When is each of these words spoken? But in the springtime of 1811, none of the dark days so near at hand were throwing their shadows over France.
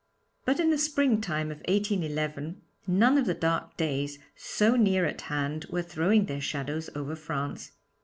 But 0.45 0.59
in 0.59 0.71
the 0.71 0.79
springtime 0.79 1.51
of 1.51 1.59
1811, 1.67 2.59
none 2.87 3.19
of 3.19 3.27
the 3.27 3.35
dark 3.35 3.77
days 3.77 4.17
so 4.35 4.75
near 4.75 5.05
at 5.05 5.21
hand 5.29 5.65
were 5.65 5.83
throwing 5.83 6.25
their 6.25 6.41
shadows 6.41 6.89
over 6.95 7.15
France. 7.15 7.73